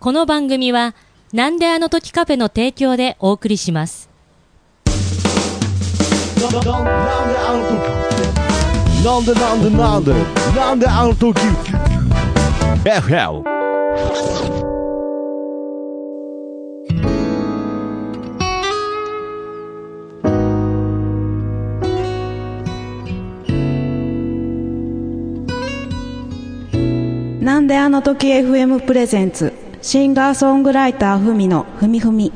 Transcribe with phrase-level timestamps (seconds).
[0.00, 0.94] この番組は、
[1.34, 4.08] なんであの時カフェの提供でお送りします。
[6.40, 8.08] なんであの時
[9.04, 10.14] なんでなんでなんで
[10.56, 11.38] なんであの時。
[12.82, 13.42] FL
[27.44, 32.32] なんであの時 FM プレゼンツシンガーソングライターふみのふみふみ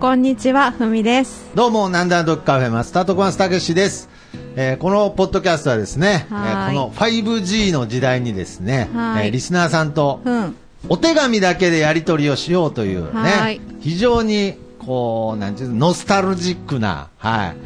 [0.00, 4.08] こんにちはふみですどうも、なんだんドッグカフェマスタートコマスたけしです。
[4.56, 10.56] えーこのポッドキャストはですね、えはいーこの 5G の時代にですね、はいえーリスナーさんとうん
[10.88, 17.56] お手紙だけでやり取りをしようというはいね、非常にこう、なんていうのノスタルジックな、はい。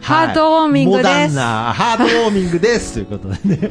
[0.00, 2.94] ハートウォーミングですモダンな、ハートウォーミングです。
[2.94, 3.70] ということでね。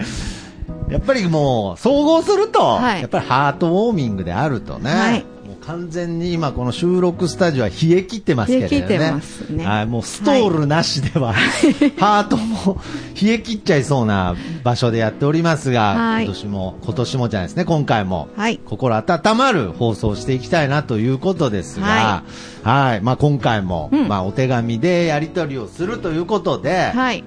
[0.89, 3.01] やっぱりもう、総合すると、はい。
[3.01, 5.25] やっぱりハートウォーミングであるとね、はい。
[5.47, 8.79] もう完全に今この収録スタジオは冷え切ってますけれどね。
[8.79, 9.65] 冷え切ってますね。
[9.65, 11.33] はい、もうストールなしでは、
[11.99, 12.79] ハートも
[13.21, 16.25] 冷え切っちゃいそうな場所でやっておりますが、はい。
[16.25, 18.59] 今年も、今年もじゃないですね、今回も、はい。
[18.65, 22.23] 心温まる放送をしていきたいなということですが、
[22.63, 24.07] はい、まあ今回も、うん。
[24.07, 27.23] まあお手紙でやり取りをするということで、はい。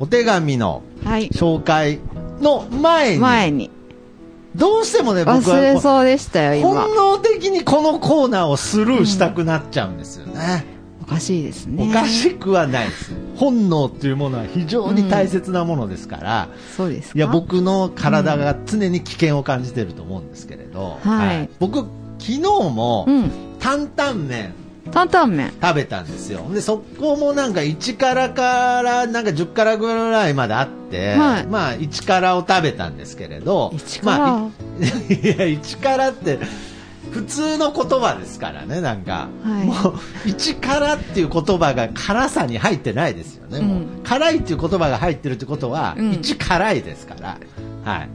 [0.00, 1.28] お手紙のはい。
[1.28, 1.98] 紹介
[2.44, 3.70] の前に、前に。
[4.54, 6.82] どうしてもね、僕忘れはそうでしたよ今。
[6.82, 10.64] 本能的にこのコーナーをスルーしたくなっちゃうんですよね。
[11.02, 11.88] おかしいですね。
[11.90, 13.12] おかしくはないです。
[13.34, 17.18] 本能っていうものは非常に大切なものですから、そうですか？
[17.18, 21.50] いや、僕の体が常に危険を感じてると思うんですけれど、はい。
[21.58, 21.80] 僕、
[22.20, 23.30] 昨日も、うん。
[23.58, 24.54] 担々麺
[24.94, 26.48] 担々麺食べたんですよ。
[26.54, 34.48] で、そこもなんか1辛から、なんか10辛ぐらいまであって、はいまあ1辛を食べたんですけれど、一辛まあ、
[34.80, 36.38] い いや、1辛って、
[37.10, 39.28] 普通の言葉ですからね、なんか。
[39.42, 39.76] はいもう、
[40.28, 43.60] 1辛っていう言葉が辛さに入ってないですよね。
[43.60, 47.38] もううん辛いっていう言葉が入ってるってことは、うん1辛いですから。
[47.84, 48.08] はい。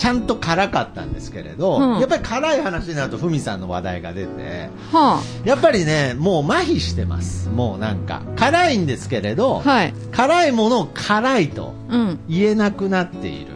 [0.00, 7.50] ちゃんと辛かったんですけれど、うんやっぱり辛い話になると、ふみさんの話題が出て、はやっぱりね、もう麻痺してます。
[7.50, 13.48] もうなんか、辛いんですけれど、あはい辛いものを辛いとうん言えなくなっている。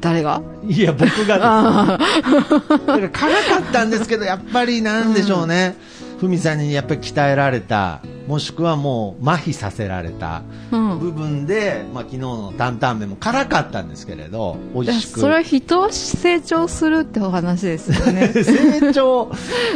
[0.00, 0.40] 誰が？
[0.68, 2.68] いや、僕があです。
[2.86, 5.74] だから辛かったんですけど、やっぱりなんでしょうね。
[6.18, 15.20] ふみさんにやっぱり鍛えられた、もしくはもう麻痺させられた部分で、まあ昨日の担々麺も辛かったんですけれど、美味しく。
[15.20, 18.32] それは人は成長するってお話ですよね。
[18.34, 19.30] 成長、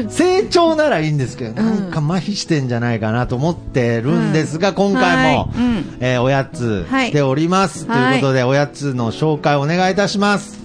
[0.09, 1.71] 成長ならいいんですけど、うん。
[1.71, 5.59] なんか麻痺してんじゃないかなと思ってるんですが、今回も、はい。
[5.59, 5.97] うん。
[6.01, 7.87] えーおやつはい来ております。
[7.87, 10.59] ということで、おやつの紹介お願いいたします。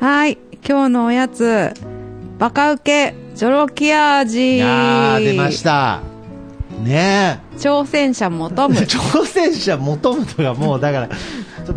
[0.00, 0.38] はい。
[0.66, 1.72] 今日のおやつ
[2.38, 6.00] バカウケジョロキア味いやー、出ました。
[6.84, 8.68] ね挑戦者求え。
[8.68, 11.08] む 挑戦者求むとかもう、だから、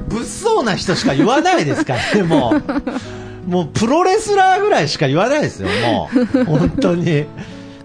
[0.07, 2.53] 物騒な人しか言わないですからね、 も
[3.47, 3.49] う。
[3.49, 6.45] もうプロレスラーぐらいしか言わないですよ、もう。
[6.45, 7.25] 本当に。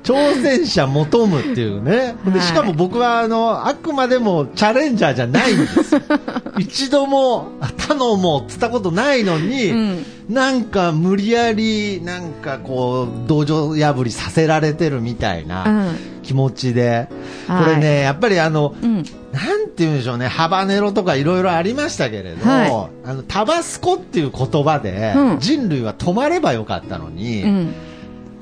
[0.03, 2.17] 挑戦者求むっていうね。
[2.25, 2.41] ではい。
[2.41, 5.95] しかも僕は、あの、あくまでもチャレンジャーじゃないんです。
[5.95, 6.01] よ。
[6.59, 7.53] 一度も、
[7.89, 10.07] 頼もうっつったことないのに、うん。
[10.29, 15.97] なんか無理やり、なんかこう、道場破りさせられてるみたいなうん。
[16.23, 17.09] 気持ちで、
[17.47, 17.65] はい。
[17.65, 18.95] これね、やっぱりあの、うん。
[18.95, 19.05] なん
[19.69, 25.39] て言うんでしょうね、ハバネロとかいろいろありましたけれど、はあの、タバスコっていう言葉で、うん。
[25.39, 27.75] 人類は止まればよかったのに、うん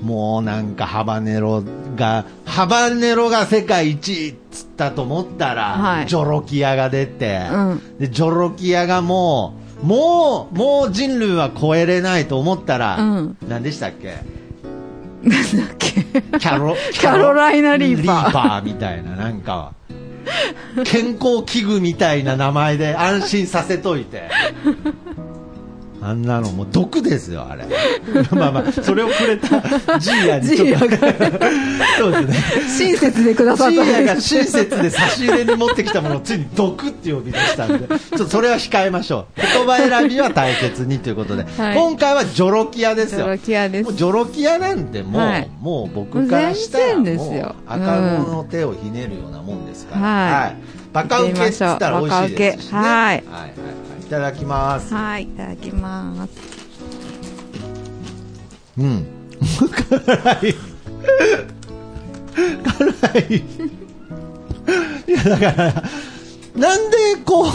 [0.03, 1.63] もうなんかハバネロ
[1.97, 6.07] が、ハバネロが世界一位っつったと思ったら、はい。
[6.07, 7.99] ジョロキアが出て、うん。
[7.99, 13.37] で、ジョロキアがもう、もう、もう人類は超えれないと思ったら、うん。
[13.49, 14.15] 何でしたっけ？
[15.23, 15.91] なんだっけ？
[16.03, 18.25] キャロ、 キャロライナリーパー。
[18.25, 19.73] リーパーみたいな、なんか、
[20.85, 24.29] 健康器具みたいな名前で安心させといて。
[26.03, 27.67] あんなのもう毒ですよ、あれ。
[28.33, 30.87] まあまあ、それをくれたジーヤにちょっと。
[31.99, 32.37] そうですね。
[32.79, 33.73] 親切でくださった。
[33.73, 39.41] ジーヤが親切で差し入れに持ってきたものをついに毒って呼び出したんで、ちょっとそれは控えましょう。
[39.41, 41.77] 言葉選びは大切にということで、はい。
[41.77, 43.19] 今回はジョロキアですよ。
[43.19, 43.85] ジョロキアです。
[43.85, 45.51] もうジョロキアなんてもう、はい。
[45.61, 50.57] もう僕からしたらもう赤子の手をひねるようなもんですから、はい。
[50.95, 52.79] バカウケって言ったら美味しいですしね。
[52.79, 52.95] はいはい。
[52.95, 53.21] はいはい
[53.87, 54.93] いただきます。
[54.93, 56.31] はいいただきます
[58.77, 59.07] うん。
[59.89, 60.55] 辛い。
[62.35, 63.37] 辛い。
[65.07, 65.85] いや、だから、
[66.57, 67.49] なんでこう、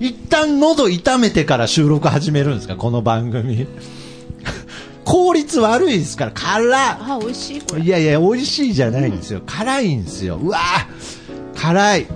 [0.00, 3.66] 一旦喉痛めてから収録始めるんですか、この番組。
[5.04, 7.82] こ効率悪いですから、辛あ、美味しいこれ。
[7.82, 9.40] いやいや、美味しいじゃないんですよ。
[9.46, 10.36] 辛いんですよ。
[10.36, 12.06] うわー辛い。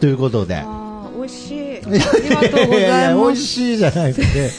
[0.00, 0.56] ということで。
[0.56, 1.67] あー美味しい。
[1.86, 3.30] あいやりがとうございやや美ます。
[3.32, 4.50] 味しいじゃないくて。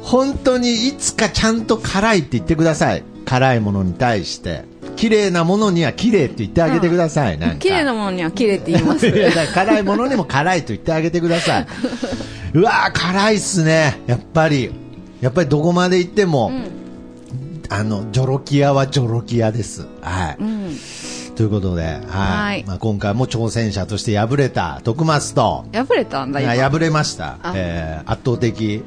[0.00, 3.02] 本当にいつかちゃんと辛いって言ってください。
[3.24, 4.64] 辛いものに対して。
[4.96, 7.38] 綺麗なものには綺麗って言ってあげてください。
[7.38, 9.10] なんか綺麗なものには綺麗って言います。
[9.54, 11.66] 辛いものにも辛いと言ってあげてください。
[12.54, 14.00] うわー辛いっすね。
[14.06, 14.70] やっぱり。
[15.20, 16.50] やっぱりどこまで行っても、
[17.68, 19.86] あの、ジョロキアはジョロキアです。
[20.02, 20.36] はい。
[20.40, 20.76] うん。
[21.36, 22.00] ということで、はい。
[22.08, 26.70] はいまあ、今回も挑戦者として敗れた徳松と、破れたんだ、今。
[26.70, 27.52] 敗れましたあ。
[27.56, 28.82] えー圧倒的、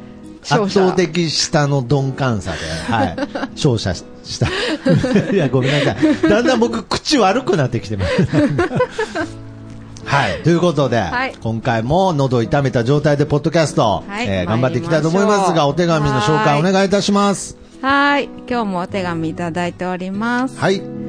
[0.49, 3.15] 圧倒的下の鈍感さで、はい。
[3.55, 4.47] 勝者しした。
[5.31, 6.29] いや、ごめんなさい。
[6.29, 8.11] だんだん僕、口悪くなってきてます。
[10.05, 10.43] はい。
[10.43, 17.57] ということで、はい今回も喉を痛めた状態でポッドキャスト、はいえー頑張っていきたいと思いますが、お手紙の紹介お願いいたします。
[17.81, 18.29] はい。
[18.47, 20.57] 今日もお手紙いただいております。
[20.59, 21.04] はい。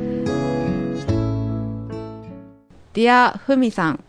[2.97, 4.03] Dear ふみさん。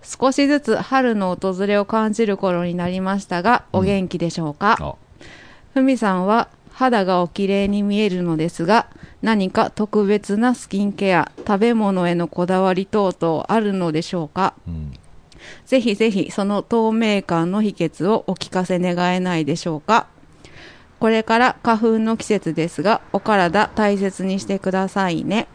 [0.00, 4.94] 少しずつ春の訪れを感じる頃になりましたが、お元気でしょうか、あ。
[5.74, 8.86] ふみさんは肌がお綺麗に見えるのですが、
[9.22, 14.54] 何か特別なスキンケア、食べ物へのこだわり等々あるのでしょうか？
[14.68, 14.92] うん。
[15.66, 20.06] ぜひぜひその透明感の秘訣をお聞かせ願えないでしょうか？
[21.00, 25.48] これから花粉の季節ですが、お体大切にしてくださいね。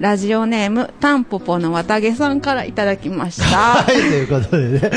[0.00, 3.44] ラジオネーム、タンポポの綿毛さんからいただきました。
[3.84, 4.90] はい、ということでね。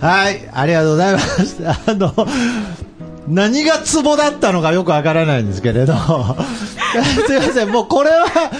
[0.00, 1.70] はい、ありがとうございました。
[1.90, 2.14] あの、
[3.26, 5.94] 何がツボだったのかよくわからないんですけれど、
[7.26, 8.52] すいません、もうこれは、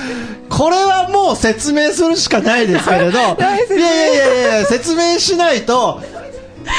[0.49, 6.02] これはもう説明するしかないですけれど、いやいやいやいや、説明しないと、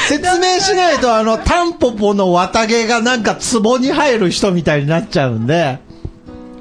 [0.08, 5.78] 説明しないと、あの、タンポポの綿毛がなんかツボに入る人みたいになっちゃうんで、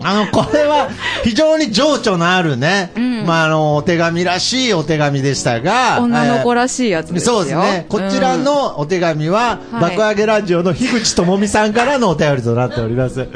[0.03, 0.89] あの、これは
[1.23, 2.91] 非常に情緒のあるね、
[3.25, 7.35] まあ、あの、お手紙らしいお手紙でしたが、女の子ららしいやつですよ。
[7.35, 7.85] そうですね。
[7.89, 13.27] こちらのお手紙は、はい爆上げラジオの樋口智美さんからのお便りとなっております。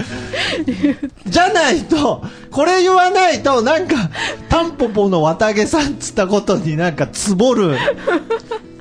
[1.26, 4.10] じゃないと、これ言わないと、なんか、
[4.50, 7.78] タンポポの綿毛さんっつったことになんかつぼる、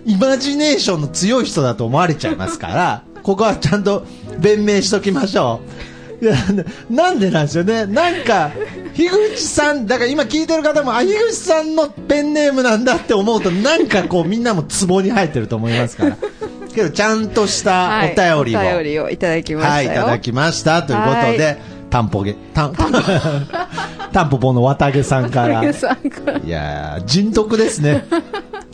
[0.04, 4.04] イマジネーションの強い人だと思われちゃいますから、ここはちゃんと
[4.38, 5.60] 弁明しときましょ
[5.90, 5.93] う。
[6.20, 7.86] いやななんでなんですよね。
[7.86, 8.50] なんか、
[8.94, 16.16] 樋口さん、だから今聞いてる方も、あ、樋口さんのペンネームなんだって思うと、なんかこうみんなもツボに入ってると思いますから。
[16.74, 19.74] けど、ちゃんとしたお便りを、はい、りをいただきましたよ。
[19.74, 20.82] はい、いただきました。
[20.82, 21.58] ということで、はい
[21.94, 22.74] タンポゲ、タン、
[24.12, 25.62] タンポポの綿毛さんから。
[25.62, 28.04] いさんからやー、人徳ですね。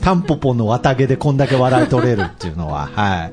[0.01, 3.33] タンポポの綿毛でこんだけ笑い取れるっていうのは、はい。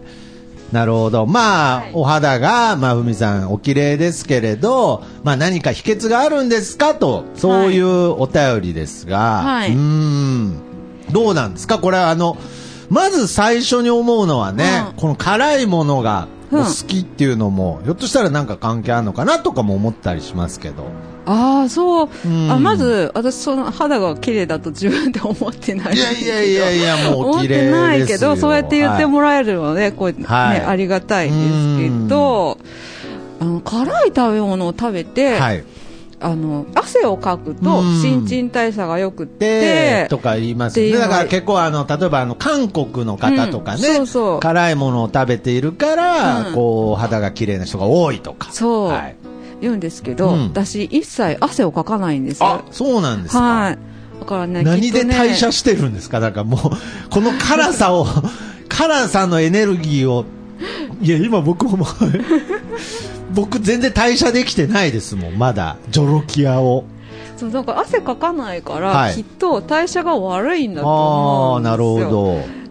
[0.72, 1.25] なるほど。
[1.25, 9.72] まあ、お肌が、まあ、ふみさん、お綺麗ですけれど、まあ、何か秘訣があるんですかと、そういうお便りですが、はい。
[9.72, 10.60] うーん、
[11.12, 11.80] どうなんですか？
[11.80, 12.38] これは、あの、
[12.90, 14.94] まず最初に思うのはね、うん。
[14.98, 16.64] この辛いものがおうん。
[16.66, 20.84] 好きっていうのも、ひょっとしたらなんか関係あるのかなとかも思ったりしますけど。
[21.27, 22.09] ああ、そう。
[22.25, 25.95] うんあまず、私、その肌が綺麗だと自分で思ってない。
[25.95, 27.71] いやいやいやいや、もう思っ綺麗ですよ。
[27.71, 32.57] てないけど、そうやって言ってもらえるので、こう、ね、はいありがたいんですけど、
[33.39, 35.39] あの、辛い食べ物を食べて、はい。
[35.39, 35.63] はい。
[36.19, 41.00] あの、汗をかくとうん、新陳代謝が良くでて、とか言いますよね。
[41.00, 48.51] だから結構あの、例えばあの、韓国の方とかね、うんそうそう辛いものを食べているから、うんこう、肌が綺麗な人が多いとか。
[48.51, 49.15] そう、はい。
[49.62, 52.64] 言うんですけど、うん私、一切汗をかかないんですよあ、。
[52.72, 53.42] そうなんですか。
[53.42, 53.78] はい。
[54.20, 56.20] だからね、何で代謝してるんですか？
[56.20, 56.60] だからもう、
[57.10, 58.06] この辛さを、
[58.70, 60.26] 辛さのエネルギーを、
[61.02, 61.86] いや、今僕も
[63.34, 65.78] 僕全然代謝できてないですもん、まだ。
[65.92, 66.86] ジョロキアを。
[67.38, 71.72] そう、だから汗かかないから、はいきっと代謝が悪いんだと思うんですよ。
[71.72, 72.66] なるほど。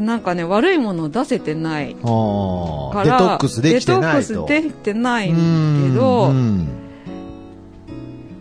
[0.00, 4.28] なんかね、悪いものを出せてないああ、から、デトックスできてないと。
[4.28, 6.68] デトックスできてないうんけどう、ん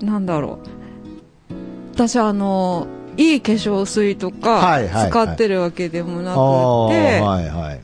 [0.01, 1.53] なんだろう。
[1.93, 7.81] 私あの、いい化粧水とはいはいはいか使ってるわけでもなくて、ああ、はいはい。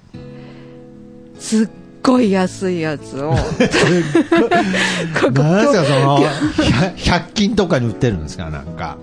[1.39, 1.69] すっ
[2.03, 3.37] ごい安いやつを、 こ
[5.23, 8.97] こなんですか、その、100 100均とかに売ってるんですか、なんか。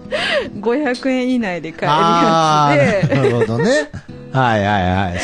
[0.60, 3.90] 500円以内で買えるやつで、ー、なるほどね。
[4.32, 5.18] はいはいはい。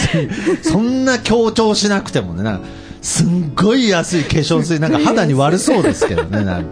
[0.62, 2.66] そ そんな強調しなくてもね、なんか、
[3.02, 6.70] すんごい安い化粧水、なんか肌に悪そうですけどね、 なんか。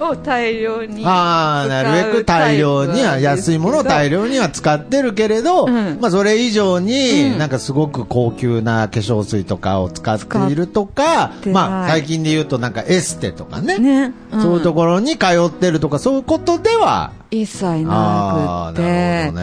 [0.00, 5.98] を大量にああ、なるべく大量には、安いものを大量量には使ってるけれど、うん。
[6.00, 7.38] まあそれ以上に、うん。
[7.38, 14.14] なんかすごく高級な化粧水とかを使っているとか、まあ最近で言うとなんかエステとかね、ね、ん。
[14.40, 18.82] そういうところに通ってるとか、そういうことでは、一切あなくて。
[18.82, 19.42] あなるほどだ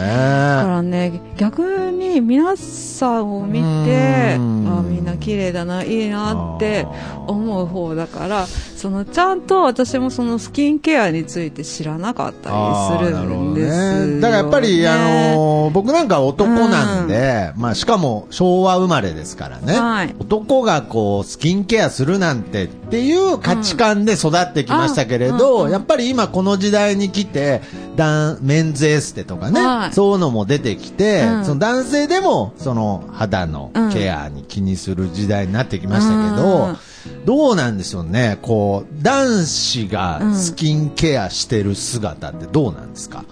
[0.62, 0.68] ね。
[0.68, 4.90] らね逆に皆さんを見てあうん。
[4.90, 6.86] みんな綺麗だないいなって
[7.26, 14.20] 思う方だからそのちゃんと私もそのスキンケアについて知らなかったりするんですね。
[14.20, 14.96] だからやっぱり、あ
[15.34, 20.14] のー僕なんか男なんで、まあしかも昭和生まれですからね、はい。
[20.18, 25.66] 男がこうスキンケアするなんてっていう価値観で育ってきましたけれど、うん。
[25.66, 27.60] うんやっぱり今この時代に来て、
[27.96, 29.92] ダンメンズエステとかね、はい。
[29.92, 31.44] そういうのも出てきて、うん。
[31.44, 36.76] その男性でもその肌のケアに気にする時代になってきましたけど、うん。
[37.24, 43.24] どうなんでしょうね、こう、男子がスキンケアしてる姿ってどうなんですか、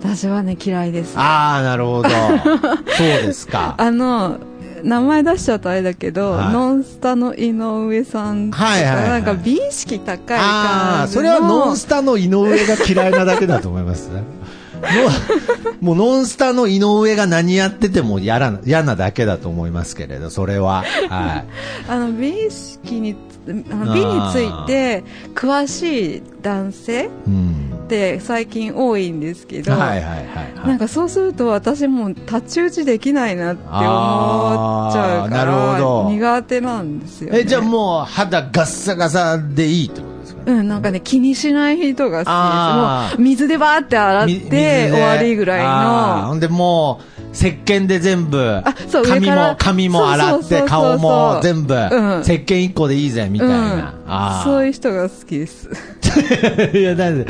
[0.00, 1.18] 私はね嫌いです。
[1.18, 2.08] ああ、なるほど。
[2.96, 3.74] そうですか。
[3.78, 4.38] あの
[4.84, 14.22] 名前出しちゃうとあれだけど、はいノンスタの井上さんとか、はいはいはいなんか美意識高いああ、感じのそれはノンスタの井上が嫌いなだけだと思いますね。
[14.84, 20.84] のもうノンスタの井上が何やってても嫌な嫌なだけだと思いますけれど、それは。
[21.08, 21.44] はい。
[21.88, 27.70] あの美意識にあの美について詳しい男性うん。
[27.84, 29.76] って最近多いんですけど。
[29.76, 40.44] なんかそうすると私もう太刀打ちできないなって思っちゃうからど苦手なんですよ、ね、え、じゃあもう肌ガッサガサでいいってことですか？
[40.44, 40.52] ね。
[40.52, 43.18] うん、なんかね、気にしない人が好きです。
[43.18, 46.28] もう、水でバーって洗ってで終わりぐらいの。
[46.28, 48.62] ほんでもう、石鹸で全部、
[49.04, 54.42] 髪も、髪も洗って、顔も全部、うん石鹸一個でいいぜ、みたいな。
[54.44, 55.68] そういう人が好きです。
[56.72, 57.26] いや、だって、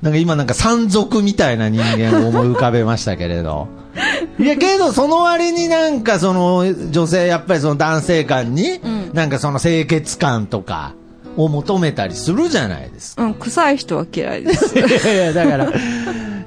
[0.00, 3.68] なんか今なんか山賊みたいな人間を思い浮かべましたけれど。
[4.40, 10.94] いや、けどその割になんかその女性、やっぱりその男性感に、んなんかその清潔感とか
[11.36, 13.22] を求めたりするじゃないですか。
[13.22, 14.74] うん、臭い人は嫌いです。
[14.78, 15.72] いやいや、だから、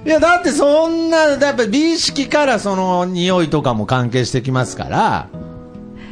[0.06, 5.30] いや、だってそんな、やっぱり美意識からその匂いとかも関係してきますから、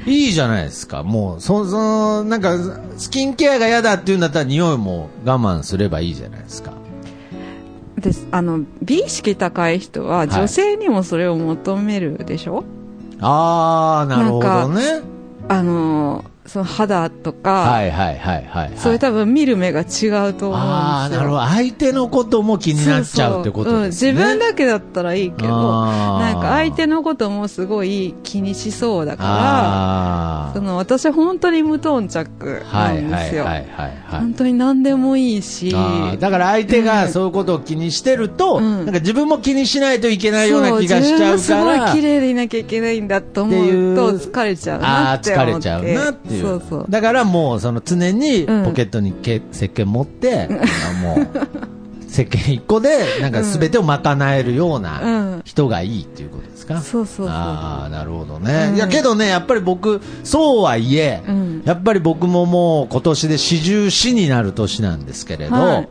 [0.06, 1.04] いいじゃないですか。
[1.04, 2.58] もう、そ、その、なんか、
[2.98, 6.74] スキンケアが嫌だっていうんだったら匂いも我慢すればいいじゃないですか。
[7.98, 8.28] です。
[8.32, 12.64] あの、美意識高い人は女性にもそれを求めるでしょ、
[13.22, 15.02] あー、なるほどね。
[15.48, 18.72] あの、その肌とか、はいはいはいはい、はい。
[18.78, 20.52] それ多分見る目が違うと思うんですよ。
[20.52, 21.46] あー、なるほど。
[21.48, 24.12] 相手のことも気になっちゃうってことですね。
[24.12, 33.46] そうそううん、自分だけだったらいいけど、なんか相手のこともすごい気にしそうだから、その私本当に無頓着なはいんですよ。
[33.46, 34.20] はいはいはいはい。
[34.20, 35.74] 本当に何でもいいし、
[36.20, 41.32] だから相手がそういうことを気にしてると、うんなんか自分も気にしないといけないような気がしちゃうから。
[41.36, 45.52] 自分がすごい綺麗でいなきゃいけないんだと思うと疲れちゃうなああー、って思って。
[45.52, 46.44] 疲れちゃうなっていう。
[46.44, 46.86] そうそう。
[46.90, 48.66] だからもう、その常にうん。
[48.66, 51.28] ポケットにけ、石鹸持って、あもう、
[52.08, 55.42] 石鹸一個で、なんか全てを賄えるよううなん。
[55.46, 57.28] 人がいいっていうことですか、そうそうそう。
[57.30, 58.68] ああ、なるほどね。
[58.70, 58.76] うん。
[58.76, 61.64] いや、けどね、やっぱり僕、そうはいえ、うん。
[61.66, 65.90] やっぱり僕ももう今年で四十四になる年なんですけれど、はい。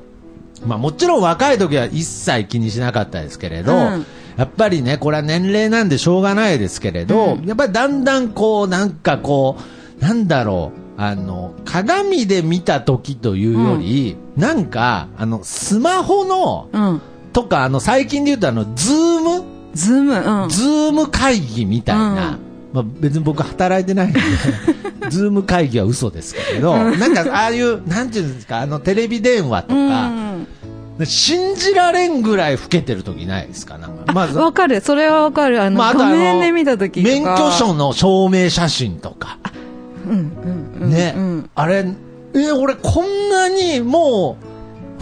[0.64, 4.06] まあもちろん若い時は一切気にしなかったですけれど、うん。
[4.36, 7.46] やっぱりね、これは年齢なんでしょうがないですけれど、うん。
[7.46, 9.62] やっぱりだんだんこう、なんかこう、
[10.02, 17.00] なんだろう、あの、鏡で見た時というより、なんか、あの、スマホの、うん。
[17.32, 19.44] とか、あの、最近で言うとあの、ズーム？
[19.74, 20.48] ズーム、うん。
[20.48, 22.38] ズーム会議みたいな、うん
[22.72, 24.20] まあ、別に僕働いてないんで、
[25.08, 30.46] ズーム会議は嘘ですけれど、なんかああいう、なんていうんですか、あのテレビ電話というか、ん。
[31.04, 34.80] 信じられんぐらい老けてる時ないですかなんか、まず、わかる。
[34.80, 35.62] それはわかる。
[35.62, 37.14] あの、まああとあの画面で見たときとか。
[37.14, 39.51] 免許証の証明写真とか、うん、うん、うん。
[40.04, 41.50] ね、うん。
[41.54, 41.86] あれ、
[42.34, 44.52] え、俺こんなにもう、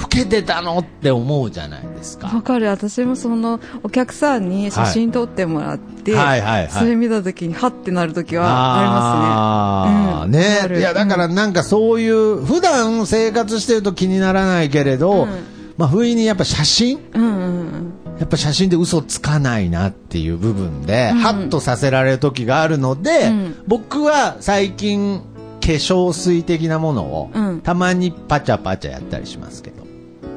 [0.00, 2.28] 老けてたのって思うじゃないですか。
[2.28, 2.68] わかる。
[2.68, 10.60] 私もその、お客さんに写真撮ってもらって、はいはいはいそれ見たときに、はってなるときはありますね。
[10.60, 10.68] うんね。
[10.68, 15.28] るいや、だからなんかそういう、普段生活してると気にならないけれど、うん
[15.76, 16.98] まあ、不意にやっぱ写真？
[17.14, 17.92] うんうんうん。
[18.20, 23.64] やっぱ写真で嘘つかないなっていう部分で、ハッとさせられる時があるので、うん。
[23.66, 25.22] 僕は最近、
[25.60, 27.60] 化粧水的なものを、うん。
[27.62, 29.86] たまにパチャパチャやったりしますけど、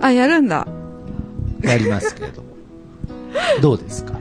[0.02, 0.66] あ、やるんだ。
[1.62, 2.44] やりますけど、
[3.62, 4.14] どうですか？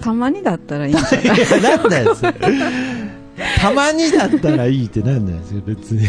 [0.00, 1.22] たまにだったらいいんじゃない？
[1.22, 2.14] いや、なんだよ、
[3.58, 6.06] たまにだったらいいってなんだよ、それ別に。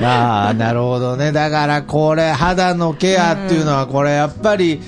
[0.00, 1.32] ああ、なるほどね。
[1.32, 4.80] だからこれ、肌のケアっていうのは、これやっぱり、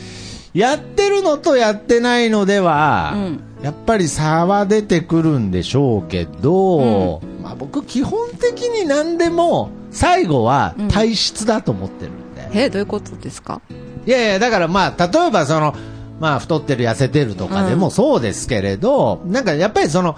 [0.56, 3.40] やってるのとやってないのでは、うん。
[3.62, 12.48] やっぱり差は出てくるんでしょうけど、まあ僕基本的に何でも、最後は体質だと思ってるんで。
[12.52, 13.60] え、どういうことですか？
[14.06, 15.74] いやいや、だからまあ、例えばその、
[16.20, 20.16] まあ、太ってる、痩せてるとかでもそうですけれど、なんかやっぱりその、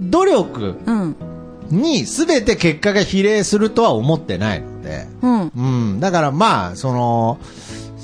[0.00, 1.16] 努力うん。
[1.70, 5.52] に全て結果が比例するとは思ってないので、うん。
[5.56, 5.62] う
[5.96, 7.38] ん、だからまあ、その、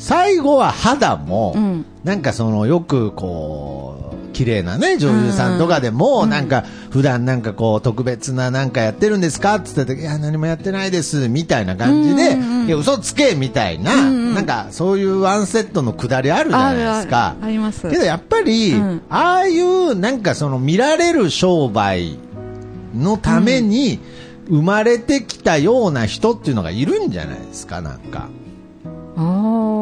[0.02, 9.56] 最後は肌も、うんなんかその、よくこう、綺麗なね、女優さんとかでも、なんか、普段なんかこう、特別ななんかやってるんですか？
[9.56, 17.34] って言った時、いや、何もやってないです、みたいな感じで、うんうんうんいや、嘘つけ、みたいな、なんか、そういうワンセットのくだりあるじゃないですか。
[17.42, 17.82] あります。
[17.90, 22.18] けどやっぱり、うんああいうなんかその見られる商売
[22.96, 23.98] のために
[24.48, 28.28] 生まれてきたような人っていうのがいるんじゃないですか、なんか。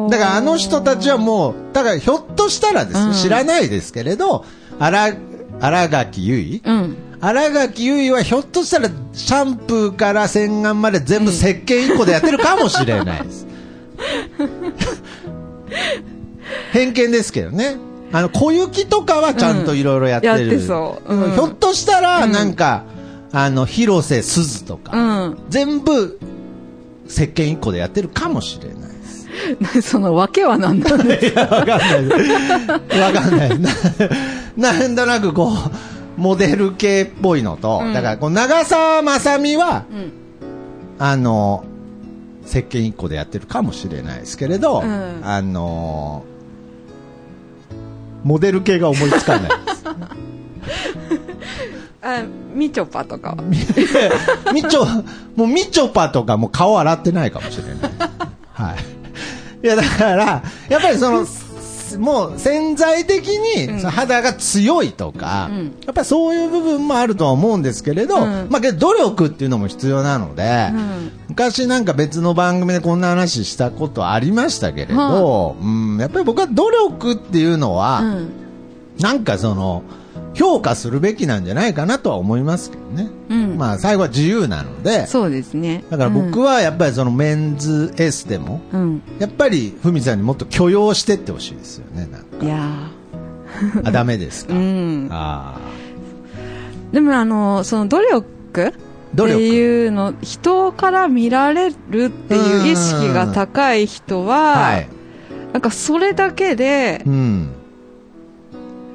[0.09, 4.45] だからあの人たちはもう、だからひょっとしたらですよ、うん知らないですけれど、
[4.79, 5.13] 荒、
[5.59, 6.95] 荒垣結衣うん。
[7.21, 13.45] 荒垣結衣はひょっとしたらシャンプーから洗顔まで全部石鹸一個でやってるかもしれないです。
[16.73, 17.77] 偏見ですけどね。
[18.11, 22.83] あの、小雪とかはちゃんといろいろやってる、うんやってそううんひょっとしたら、なんか、
[23.31, 25.37] あの、広瀬すずとか、うん。
[25.49, 26.19] 全部、
[27.07, 28.77] 石鹸一個でやってるかもしれない。
[29.81, 32.99] その訳は何なんでいや、わかんないです。
[32.99, 33.59] わかんない。
[34.57, 40.11] ななんとなくこう、モデル系っぽいのと、うんだからこう長澤まさみは、うん
[40.99, 41.63] あの、
[42.45, 46.25] 石鹸一個でやってるかもしれないですけれど、うんあの、
[48.23, 49.85] モデル系が思いつかないです。
[52.01, 53.43] あ、みちょぱとかは？
[54.53, 54.85] みちょ、
[55.35, 57.91] もうみちょぱとかもう顔洗ってないかもしれない。
[58.53, 58.98] はい。
[59.61, 61.25] いや、だから、やっぱりその、
[61.97, 65.57] もう潜在的にその肌が強いとか、うん。
[65.85, 68.47] やっぱりそういう部分もあるとは思うんですけれど、うん。
[68.49, 71.11] まあけど努力っていうのも必要なので、うん。
[71.29, 78.31] 昔なんか別の番組でこんな話したことありましたけれど、うん、やっぱり僕は努力っていうのは、うん。
[78.99, 79.83] なんかその、
[80.35, 83.09] 評価するべきなんじゃないかなとは思いますけどね。
[83.29, 85.83] うんまあ最後は自由なので、そうですね。
[85.89, 89.01] だから僕はやっぱりそのメンズエステも、うん。
[89.19, 92.07] やっぱりふみさんにもっと許容してってほしいですよね。
[92.11, 92.89] なんかいや
[93.85, 94.53] あ、ダメですか？
[94.53, 95.07] ーうん。
[95.11, 95.57] あ
[96.91, 98.73] でもあの、その努力？
[99.11, 104.25] っていうの、人から見られるっていう意識が高い人あ。
[104.25, 104.87] は、はい。
[105.53, 107.49] なんかそれだけでうん。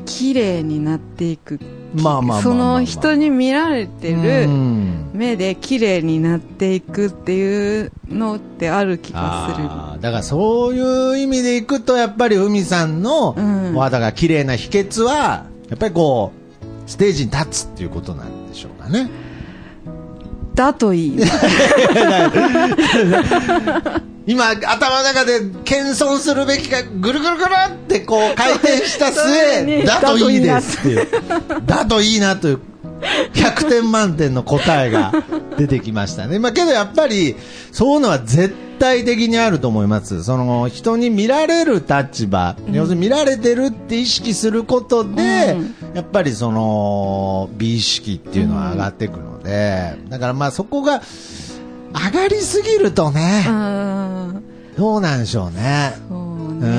[0.07, 1.59] 綺麗になっていく。
[1.94, 9.68] まあまあその人に見られてうるん目で綺麗になっていくっていうのってある気がする。
[10.00, 13.35] だからそういう意味でいくと、やっぱりふみさんの
[13.78, 19.09] 肌が綺麗な秘訣は、やっぱりこう、ステージに立つっていうことなんでしょうかね。
[20.54, 21.18] だといい。
[24.26, 31.08] 今、頭の中で謙遜するべきか、ぐるぐるぐるってこう 回転した末、にだといいですっていう。
[31.66, 32.60] だといいな という、
[33.34, 35.12] 100点満点の答えが
[35.58, 36.38] 出てきましたね。
[36.38, 37.37] まあけどやっぱり、
[37.70, 40.24] そういうのは絶対的にあると思います。
[40.24, 45.56] その、人に見られる立場、要するに見られてるって意識することで、
[45.94, 51.02] やっぱりその、美意識っていうのは上がっていくので、だからまあそこが、
[51.94, 54.44] 上がりすぎるとね、うん。
[54.76, 55.94] どうなんでしょうね。
[56.09, 56.68] そうね。
[56.68, 56.70] ん。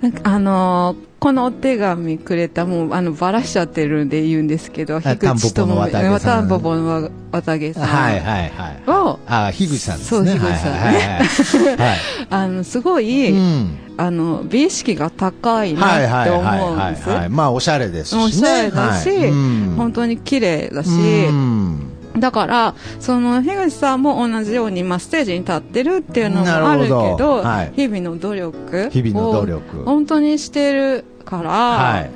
[0.00, 7.82] なんかあのーこのお手紙くれた、もう、あの、ばらしちゃってるんで言うんですけど、タンポポの綿毛さんタンポポの綿毛さん。
[7.86, 8.90] はいはいはい。
[8.90, 10.30] を、あ、樋口さんですね。
[10.30, 11.98] そう樋口さんねはいはいはいはい。
[12.30, 13.78] あの、すごい、うん。
[13.96, 17.08] あの、美意識が高いはいなってはいはい思うんです。
[17.08, 17.28] はいはい。
[17.30, 18.22] まあ、おしゃれですしね。
[18.22, 20.92] おしゃれだし、はいうん本当に綺麗だし、う
[21.32, 32.10] んだから、その、樋口さんも同じように、まあ、ステージに立ってるっていうのもあるけど、どはい日々の努力日々の努力を本当にしてるから、はい。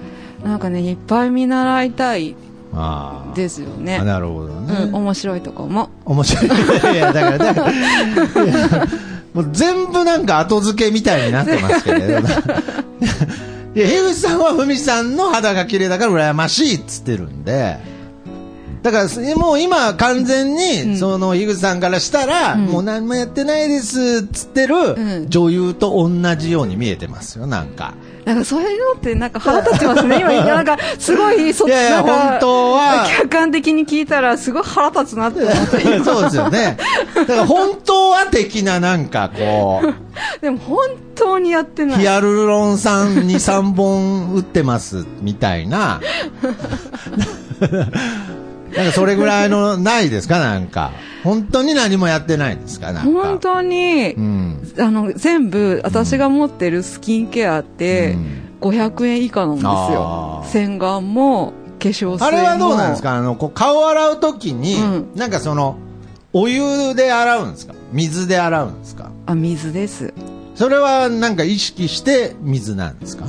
[0.45, 2.35] なんかね、いっぱい見習いたい。
[3.35, 4.05] ですよねあ。
[4.05, 4.85] なるほどね。
[4.85, 5.91] うん、面白いとこも。
[6.07, 6.47] 面白い。
[6.95, 8.87] いや、だから、だから、いや
[9.35, 12.19] もう全部なんか後付けみたいになってますけれど。
[13.75, 17.79] いや、樋口さんはふみさんの肌が綺麗だから羨ましいっつってるんで、
[18.83, 27.95] だから、もう今完全に、その、樋口さんからしたら、もう何もやってないですっつってるん女優と同じように見えてますよ、なんか。
[28.25, 30.21] なんかそういうのってなんか腹立ちますね。
[30.21, 36.05] 今、 なんかすごい、そいやいやなんか本当は客観的に聞いたらすごい腹立つなって思って。
[36.05, 36.77] そうですよね。
[37.15, 39.95] だから本当は的ななんかこう、
[40.43, 40.79] でも本
[41.15, 42.01] 当にやってない。
[42.01, 46.01] ヒアルロン酸2、3本打ってますみたいな。
[48.77, 50.93] なんかそれぐらいのないですかなんか。
[51.25, 53.23] 本当に何もやってないんですかなんか。
[53.23, 54.73] 本当に、うん。
[54.79, 58.17] あの、全部、私が持ってるスキンケアってう
[58.67, 60.49] ん、500円以下なんですあよー。
[60.49, 62.25] 洗顔も、化粧水も。
[62.25, 63.15] あれはどうなんですか？
[63.17, 65.77] あの、こう顔洗うときに、うんなんかその、
[66.33, 67.75] お湯で洗うんですか？
[67.93, 69.11] 水で洗うんですか？
[69.27, 70.13] あ、水です。
[70.55, 73.27] それはなんか意識して水なんですか？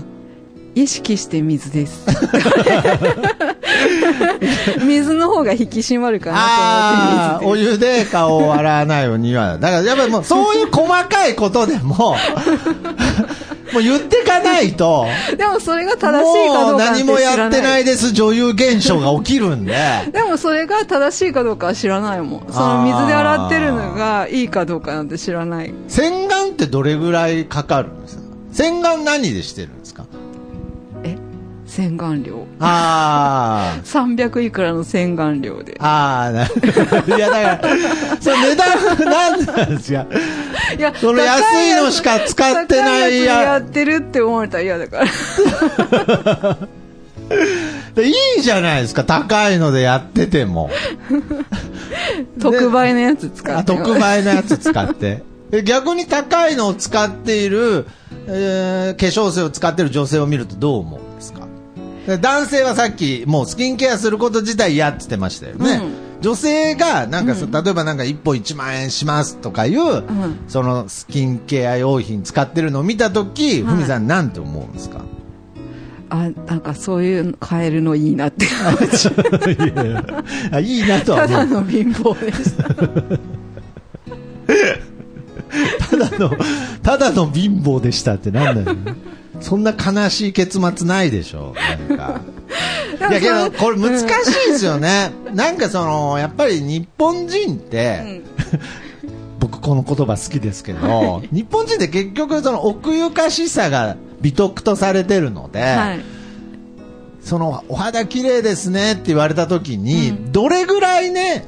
[0.76, 2.06] 意識して水です。
[4.86, 9.58] 水の方が引き締まるかなああー、おと思って水で湯で顔を洗わないようには。
[9.58, 12.16] だからやっぱりもうそういう細かいことでも、
[13.74, 15.06] もう言ってかないと、
[15.38, 16.00] でもそれが正
[16.32, 17.20] しいかどうか何も。
[17.20, 19.74] やってないです女優現象が起きるんで。
[20.12, 22.44] でもそれが正しいかどうかは知らないもん。
[22.52, 25.74] その水で洗ってるのがいいかどうかなんて知らない。
[25.88, 28.24] 洗顔ってどれぐらいかかるんですか？
[28.54, 29.70] 洗顔何でしてる
[31.76, 32.46] 洗顔料。
[32.60, 33.82] ああ。
[33.84, 35.76] 300いくらの洗顔料で。
[35.80, 36.46] ああ、な
[37.18, 37.78] いや、だから、
[38.22, 38.70] その値段
[39.10, 40.06] なんなんですか？
[40.78, 45.06] いや、その安いのしか使ってない高いやつややってるって思われたら嫌だから。
[47.96, 50.70] でいいじゃないですか、高いのでやってても。
[52.42, 53.74] 特売のやつ使あって。
[53.76, 55.24] 特売のやつ使って。
[55.52, 57.86] で逆に高いのを使っている、
[58.28, 61.00] えー化粧水を使っている女性を見るとどう思う？
[62.08, 65.82] 男性はさっき、もうスキンケアすること自体嫌って言ってましたよね。
[66.22, 70.04] 女性が、なんかそ、例えばなんか一本1万円しますとかいう、ん
[70.48, 75.02] そのスキンケア用品使ってるのを見たとき、ふみさんなんて思うんですか？
[76.10, 78.46] あ、なんかそういうの買えるのいいなって。
[80.52, 82.64] あいいなとはた思うだの貧乏でした。
[85.90, 86.32] ただの、
[86.82, 88.78] ただの貧乏でしたってなんだよ。
[89.44, 91.54] そんな悲しい結末ないでしょ。
[91.90, 92.22] なんか。
[93.12, 94.04] いやけど、これ難し
[94.48, 95.12] いですよね。
[95.34, 98.22] なんかその、やっぱり日本人って、
[99.42, 106.00] 僕この言葉好きですけど、日本人って結局その奥ゆかしさが美徳とされてるので、はい。
[107.22, 111.46] そのお肌綺麗ですねって言われた時に、どれぐらいね、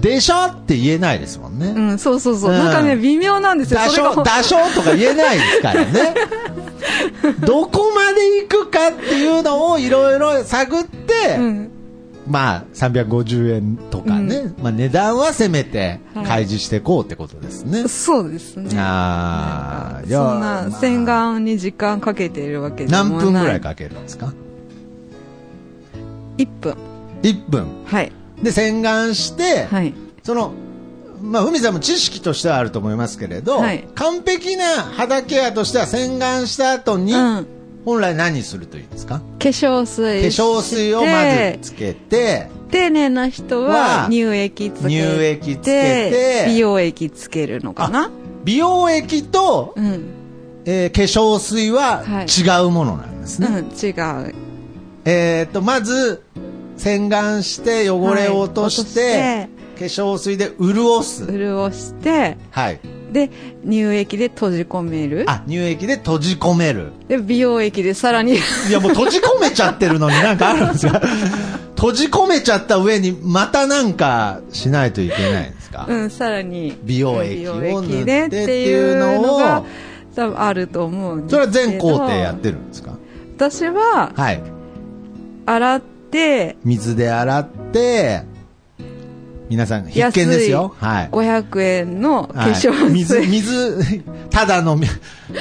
[0.00, 1.66] でしょって言えないですもんね。
[1.68, 2.50] うん、そうそうそう。
[2.50, 3.80] うんなんかね、微妙なんですよ。
[3.80, 6.14] 打賞、それが打賞とか言えないですからね。
[7.44, 11.70] どこまで行くかっていうのをいろいろ探って、うん。
[12.28, 17.86] まあ、350円とかね、まあ値段はせめて開示していこうってことですね。
[17.86, 18.76] そうですね。
[18.76, 23.10] ああ、そんまあな洗顔に時間かけているわけでもない。
[23.10, 24.32] 何分ぐらいかけるんですか
[26.38, 26.76] ?1 分。
[27.22, 27.66] ?1 分。
[27.84, 28.10] はい。
[28.42, 29.94] で、洗顔して、はい。
[30.24, 30.52] その、
[31.20, 33.86] まあ、ふみさんも知識としてはあると思いますけれど、はい。
[33.94, 37.46] 完璧な肌ケアとしては洗顔した後に、うん。
[37.84, 39.20] 本来何するというんですか？
[39.20, 40.20] 化粧水。
[40.20, 41.22] 化粧水をま
[41.54, 48.10] ずつけて、丁寧な人はは乳液つけて乳液つけて美容液つけるのかな？
[48.42, 50.04] 美容液と、うん、
[50.64, 52.26] えー化粧水ははい。
[52.26, 53.46] 違うものなんですね。
[53.48, 53.92] うん、違
[54.30, 54.34] う。
[55.04, 56.24] えっと、まず、
[56.76, 61.26] 洗顔して汚れを落として、はい化粧水で潤す。
[61.26, 62.80] 潤してはい。
[63.12, 63.30] で
[63.64, 66.92] 乳液で閉じ込めるあ、乳液で閉じ込める。
[67.08, 71.00] で美容液でさらにいや、もう閉じ込めちゃってるのになんかあるんですか
[71.76, 79.68] 閉じ込めちゃった上にまたなんかしないといけないんですか、うんさらに美容液を塗ってでっていうのがって
[80.16, 82.92] 多分あると思うんですそれは全工程やってるんですか？
[83.36, 84.42] 私ははい。
[85.44, 88.22] 洗って水で洗って、
[89.48, 90.74] 皆さん必見ですよ。
[90.78, 91.08] はい。
[91.10, 92.50] 500円の化はい。
[92.52, 94.78] 粧水、水、水、 ただの、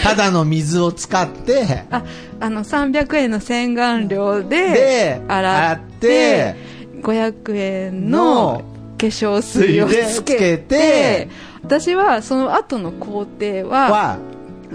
[0.04, 2.04] ただの水を使って、あ
[2.40, 6.56] あの300円の洗顔料でで、洗って
[7.02, 8.64] 500円の
[8.98, 10.60] 化粧水をつけつけて。
[10.60, 11.30] て
[11.64, 14.18] 私はその後の工程はは、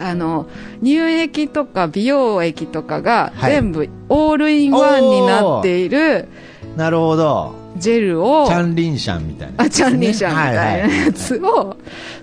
[0.01, 0.47] あの
[0.83, 3.53] 乳液とか美容液とかがはい。
[3.53, 6.29] 全部オールインワンになっている
[6.77, 7.60] なるほど。
[7.77, 9.53] ジェルをチャンリンシャンみたいな。
[9.53, 10.61] ね、あチャンリンシャンみたいな。
[10.61, 11.77] ははやつを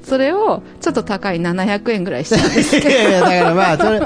[0.07, 4.01] それをちょっと高い700円ぐらいしたんですいやいや、だからまあ、それ、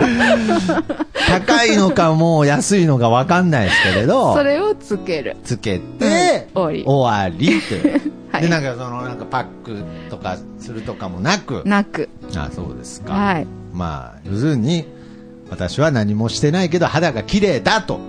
[1.28, 5.38] 高いのかもう安いのかわかんないですけれど、それをつける。
[5.44, 6.84] つけて、うん終わり。
[6.86, 8.02] 終わりって。
[8.34, 8.42] はい。
[8.44, 12.10] で、なんかその、なんかパックとかするとかもなく、なく。
[12.36, 13.14] あ、そうですか。
[13.14, 13.48] はい。
[13.72, 14.86] まあ、要するに、
[15.52, 18.00] 私は何もしてないけど肌が綺麗だと。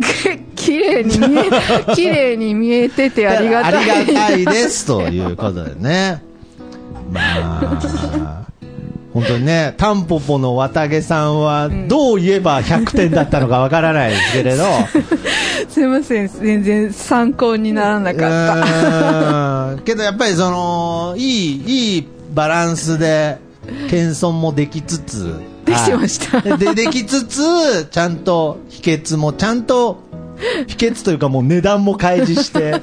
[0.56, 3.90] 綺麗に見え、綺麗に見えててありがたい。
[3.90, 6.22] ありがたいですということでね。
[7.10, 8.40] まあ、
[9.12, 14.64] 本当にね、タンポポの綿毛さんはどう言えば100点だったのかわからないですけれど、
[15.68, 19.82] すいません、全然参考にならなかった。
[19.82, 23.38] けどやっぱりその、いい、いいバランスで、
[23.88, 25.34] 謙遜もできつつ、
[25.64, 26.40] できてました。
[26.40, 30.02] はいで、できつつ、ちゃんと秘訣もちゃんと、
[30.66, 32.80] 秘訣というかもう値段も開示して、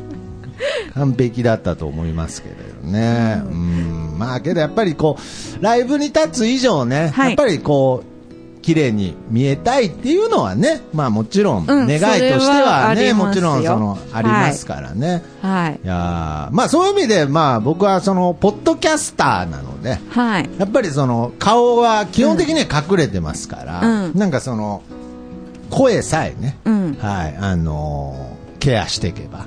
[0.94, 3.42] 完璧だったと思いますけれどね。
[3.44, 7.28] うん、まあけどやっぱりこう、ライブに立つ以上ね、はい。
[7.28, 8.09] やっぱりこう、
[8.62, 15.22] 綺麗に見えたいっていうのはね、まあもちろん、うん願いとしてははね、ありますよもちろんその、ありますからね。
[15.42, 15.86] はいい、。
[15.86, 20.50] やーまあそういう意味で、まあ僕はその、ポッドキャスターなので、はい。
[20.58, 24.82] やっぱりその、顔は基本的には隠れてますから、うんなんかその、
[25.70, 26.98] 声さえね、うん。
[27.00, 29.46] はい、あのーケアしていけば、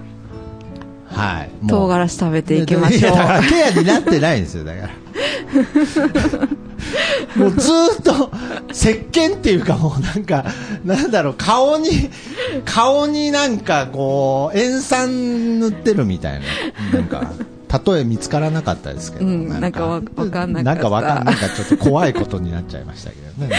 [1.05, 1.51] はい。
[1.67, 2.99] 唐辛子食べていきましょう。
[2.99, 4.89] いやだからケアになってないんですよ、だから。
[7.35, 8.31] もうずーっと、
[8.71, 10.45] 石鹸っていうかもうなんか、
[10.83, 12.09] なんだろう、顔に、
[12.65, 16.41] 顔になんかこう、塩酸塗ってるみたい
[16.91, 17.31] な、なんか、
[17.85, 20.63] 例え見つからなかったですけど、うんなんかわわかんなかった。
[20.63, 23.55] なんかわかんなんかちょっと怖いことになっちゃいましたけどね。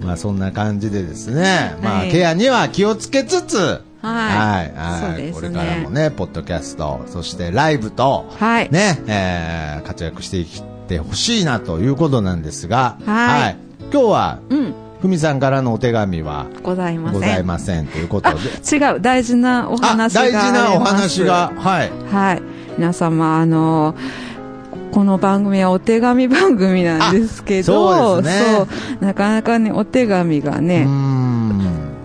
[0.00, 2.10] まあそんな感じでですね、まあはい。
[2.10, 10.46] ケアには気をつけつつ、はいはいこれからもね、ポッドキャスト、そしてライブと、はいね、えー活躍していっ
[10.88, 13.56] てほしいなということなんですが、はい
[13.92, 14.74] 今日は、うん。
[15.02, 17.20] ふみさんからのお手紙はございません。
[17.20, 19.00] ございませんということあで。、違う。
[19.00, 20.20] 大事なおあ、話が。
[20.22, 21.90] 大事なお話が、はい。
[22.10, 22.42] はい。
[22.78, 23.96] 皆様、あの、
[24.92, 28.66] この番組はお手紙番組なんですけど、あそうね
[29.00, 30.86] なかなかね、お手紙がうね、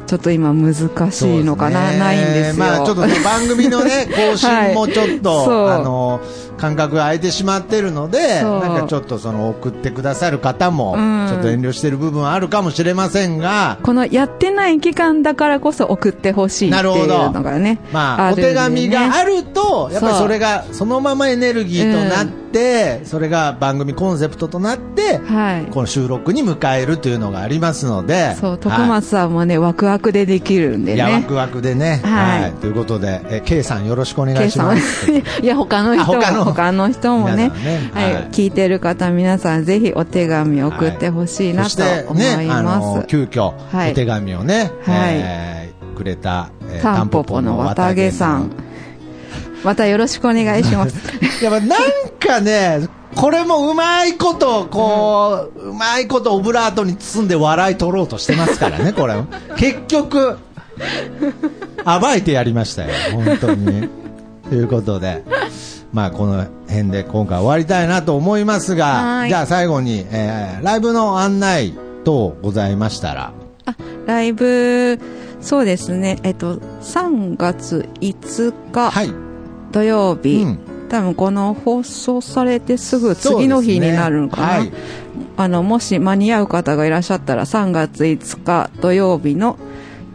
[0.07, 0.73] ちょっと今難
[1.11, 1.99] しいのかな、ね。
[1.99, 2.65] ないんですよ。
[2.65, 5.81] まあちょっとね番組のね、 更新もちょっと、はい。
[5.81, 6.21] あの、
[6.57, 17.79] 間隔が空いてしまってるので、なんかちょっとその送ってくださる方も、うんちょっと遠慮してる部分はあるかもしれませんが、このやってない期間だからこそ送ってほしいっていうのがね。
[17.91, 25.71] まあ、ね手紙があると、やっぱりそれがそのままエネルギーとなって、それが番組コンセプトとなって、はい。
[25.71, 31.25] この収録に迎えるというのがありますので、そう、徳はい松さんもね、ワクワクでできるんでいや、ワね。
[31.27, 32.01] クワクでね。
[32.03, 32.53] はいはい。
[32.53, 35.11] ということで、え、K さんよろしくお願いします。
[35.41, 37.51] いや、他の人他の 他の人もねね
[37.93, 43.07] はい、はい聞いてる方、皆さんぜひお手紙送ってほしいなと思いね、あまの、す。
[43.07, 48.51] 急遽、はいお手紙をね、はいえーくれた、えータンポポの綿毛さん。
[49.63, 50.95] またよろしくお願いします。
[51.43, 51.79] やっぱなん
[52.19, 59.15] かね、これもうまいこと、こう、うまいことオブラートに包んで笑い取ろうとしてますからね、これ。
[59.57, 60.37] 結局、
[61.83, 63.89] 暴いてやりましたよ、本当に。
[64.49, 65.23] ということで、
[65.93, 68.85] まあこの辺で今回終わりたいなと思いますが
[69.19, 71.73] は、いじゃあ最後に、えーライブの案内
[72.03, 73.33] 等ございましたら、
[73.65, 74.99] あ、ライブ、
[75.41, 79.11] そうですね、えっと、3月5日はい。
[79.71, 84.47] 土曜日、うん多分この放送されてすぐ次の日になるのかな。
[84.47, 84.71] はい
[85.35, 89.57] あの、もし間に合う方がいらっしゃったら3月5日土曜日の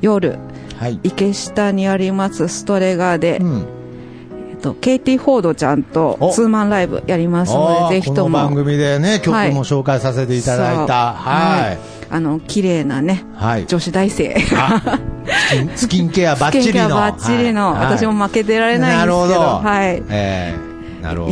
[0.01, 0.39] 夜、
[0.79, 0.99] はい。
[1.05, 3.67] 池下にありますストレガーで、うん。
[4.63, 8.39] と、ケイティ・フォードちゃんとおツーマンライブやりますので、ぜひとも。
[8.39, 10.77] この番組でね、曲はいも紹介させていただいた。
[10.77, 11.79] そうはい。
[12.11, 13.67] あの、綺麗なね、はい。
[13.67, 14.35] 女子大生。
[14.57, 14.99] あ
[15.77, 16.65] スキンケアバッチリの。
[16.65, 19.69] スキンケアバッチリの、はい私も負けてられないんですけど、なるほど。
[19.69, 20.03] はい。
[20.09, 20.73] えー。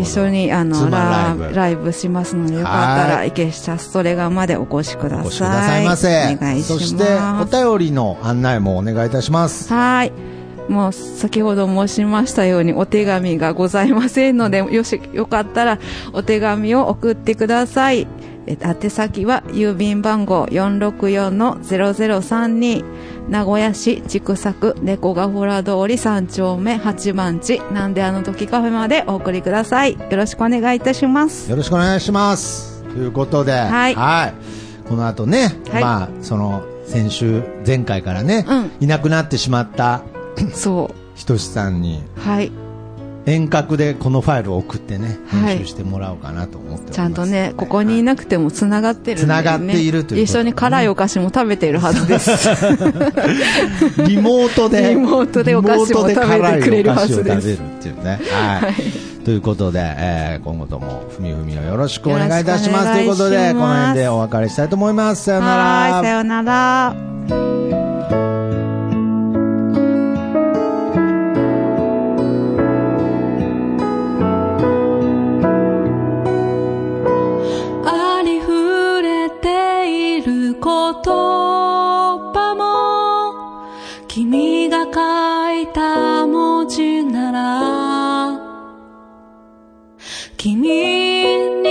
[0.01, 5.25] 一緒にあのラライブしますので、よかったらはい池下ストレガーまでお越しください。
[5.25, 6.09] お越しくださいませ。
[6.09, 6.79] お願いします。
[6.79, 7.05] そして、
[7.41, 9.73] お便りの案内もお願いいたします。
[9.73, 10.13] はい。
[10.71, 15.81] もう先ほど申しましたようにお手紙がございませんので、よし、よかったら
[16.13, 18.07] お手紙を送ってください。
[18.47, 22.83] え宛先は郵便番号464-0032
[23.29, 29.93] 名古屋市千種区猫ヶ原通り3丁目8番地なんであの時カフェまでお送りください。
[29.93, 31.51] よろしくお願いいたします。
[31.51, 32.83] よろしくお願いします。
[32.85, 33.95] ということで、はい
[34.89, 40.03] この後ね、はいまあ、その、先週、前回からね、うんいなくなってしまった、
[40.55, 42.21] そひとしさんに、う。
[42.21, 42.53] はい。
[43.27, 46.93] 遠隔でこのファイルを送ってね、はい編集してもらおうかなと思っております。
[46.95, 49.23] ちゃんとね、ここにいなくてもつながってるね。
[49.25, 52.31] 繋がっているというね一緒に辛いお菓子も食べているはずです。
[54.09, 58.21] リモートで、リモートでお菓子も食べてくれるはずです食べるっていうね。
[58.31, 59.25] はい。
[59.25, 62.93] ということで、えー今後ともふみふみをよろしくお願いいたします。
[62.95, 65.25] ということで、この辺でお別れしたいと思います。
[65.25, 65.63] さよなら。
[65.63, 67.90] はい、さようなら。
[90.43, 90.57] 君
[91.63, 91.70] に